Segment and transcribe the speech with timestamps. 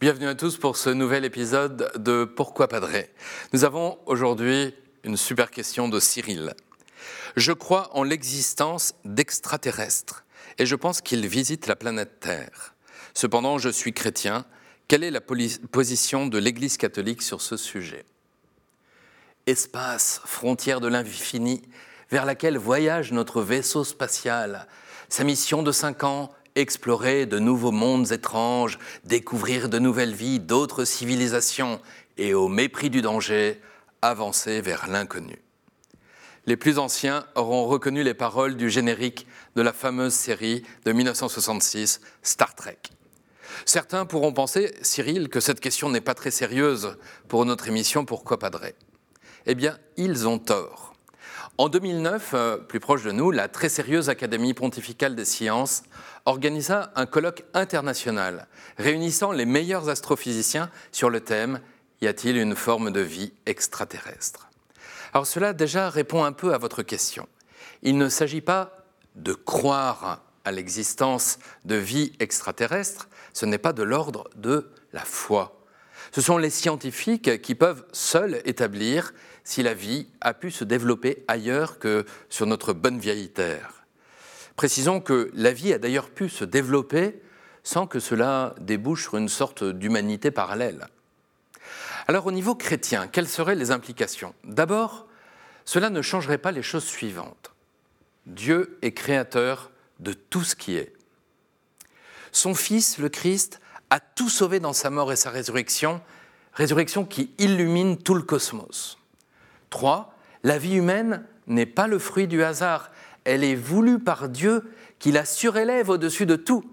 [0.00, 3.10] Bienvenue à tous pour ce nouvel épisode de Pourquoi Padré
[3.52, 4.72] Nous avons aujourd'hui
[5.02, 6.54] une super question de Cyril.
[7.34, 10.24] Je crois en l'existence d'extraterrestres
[10.58, 12.76] et je pense qu'ils visitent la planète Terre.
[13.12, 14.44] Cependant, je suis chrétien.
[14.86, 18.04] Quelle est la position de l'Église catholique sur ce sujet?
[19.48, 21.60] Espace, frontière de l'infini,
[22.12, 24.68] vers laquelle voyage notre vaisseau spatial.
[25.08, 30.84] Sa mission de cinq ans, explorer de nouveaux mondes étranges, découvrir de nouvelles vies, d'autres
[30.84, 31.80] civilisations,
[32.16, 33.60] et au mépris du danger,
[34.02, 35.38] avancer vers l'inconnu.
[36.46, 42.00] Les plus anciens auront reconnu les paroles du générique de la fameuse série de 1966,
[42.22, 42.78] Star Trek.
[43.64, 46.96] Certains pourront penser, Cyril, que cette question n'est pas très sérieuse
[47.28, 48.74] pour notre émission Pourquoi Padré
[49.46, 50.94] Eh bien, ils ont tort.
[51.60, 55.82] En 2009, euh, plus proche de nous, la très sérieuse Académie pontificale des sciences
[56.24, 61.60] organisa un colloque international réunissant les meilleurs astrophysiciens sur le thème
[62.00, 64.48] Y a-t-il une forme de vie extraterrestre?
[65.12, 67.26] Alors cela déjà répond un peu à votre question.
[67.82, 68.76] Il ne s'agit pas
[69.16, 75.57] de croire à l'existence de vie extraterrestre, ce n'est pas de l'ordre de la foi.
[76.12, 79.12] Ce sont les scientifiques qui peuvent seuls établir
[79.44, 83.84] si la vie a pu se développer ailleurs que sur notre bonne vieille Terre.
[84.56, 87.20] Précisons que la vie a d'ailleurs pu se développer
[87.62, 90.88] sans que cela débouche sur une sorte d'humanité parallèle.
[92.06, 94.34] Alors au niveau chrétien, quelles seraient les implications?
[94.44, 95.06] D'abord,
[95.64, 97.52] cela ne changerait pas les choses suivantes.
[98.26, 100.92] Dieu est créateur de tout ce qui est.
[102.32, 103.60] Son Fils, le Christ,
[103.90, 106.00] a tout sauvé dans sa mort et sa résurrection,
[106.52, 108.98] résurrection qui illumine tout le cosmos.
[109.70, 112.90] Trois, la vie humaine n'est pas le fruit du hasard,
[113.24, 114.62] elle est voulue par Dieu
[114.98, 116.64] qui la surélève au-dessus de tout,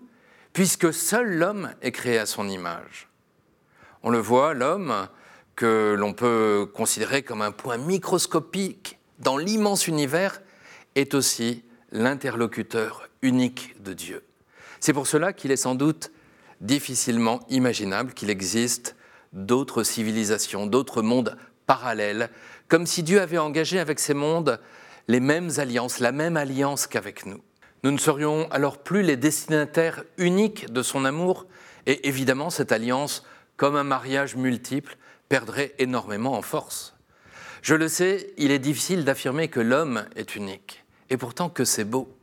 [0.53, 3.09] puisque seul l'homme est créé à son image.
[4.03, 5.07] On le voit, l'homme,
[5.56, 10.41] que l'on peut considérer comme un point microscopique dans l'immense univers,
[10.95, 14.23] est aussi l'interlocuteur unique de Dieu.
[14.79, 16.12] C'est pour cela qu'il est sans doute
[16.61, 18.95] difficilement imaginable qu'il existe
[19.33, 22.29] d'autres civilisations, d'autres mondes parallèles,
[22.67, 24.59] comme si Dieu avait engagé avec ces mondes
[25.07, 27.41] les mêmes alliances, la même alliance qu'avec nous.
[27.83, 31.45] Nous ne serions alors plus les destinataires uniques de son amour,
[31.85, 33.23] et évidemment cette alliance,
[33.57, 34.97] comme un mariage multiple,
[35.29, 36.95] perdrait énormément en force.
[37.61, 41.83] Je le sais, il est difficile d'affirmer que l'homme est unique, et pourtant que c'est
[41.83, 42.15] beau.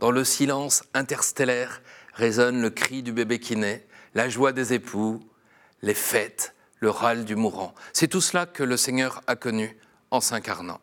[0.00, 1.80] Dans le silence interstellaire
[2.16, 5.20] résonne le cri du bébé qui naît, la joie des époux,
[5.82, 7.74] les fêtes, le râle du mourant.
[7.92, 9.78] C'est tout cela que le Seigneur a connu
[10.10, 10.80] en s'incarnant.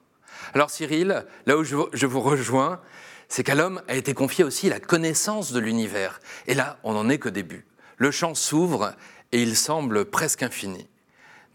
[0.54, 2.80] Alors Cyril, là où je vous rejoins,
[3.28, 6.20] c'est qu'à l'homme a été confiée aussi la connaissance de l'univers.
[6.46, 7.66] Et là, on n'en est qu'au début.
[7.98, 8.94] Le champ s'ouvre
[9.32, 10.88] et il semble presque infini.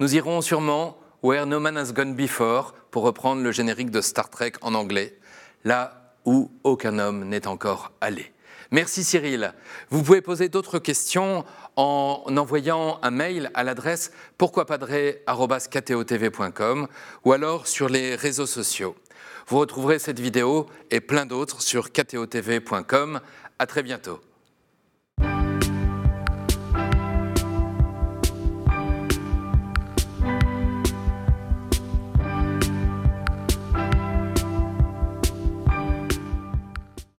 [0.00, 4.30] Nous irons sûrement Where No Man Has Gone Before, pour reprendre le générique de Star
[4.30, 5.18] Trek en anglais,
[5.64, 8.32] là où aucun homme n'est encore allé.
[8.70, 9.54] Merci Cyril.
[9.88, 11.46] Vous pouvez poser d'autres questions
[11.76, 16.88] en envoyant un mail à l'adresse pourquoipadré.com
[17.24, 18.94] ou alors sur les réseaux sociaux.
[19.46, 23.20] Vous retrouverez cette vidéo et plein d'autres sur ktotv.com.
[23.58, 24.20] À très bientôt.